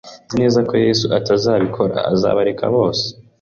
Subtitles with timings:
[0.25, 3.05] Nzi neza ko Yesu atazabikora azabareka bose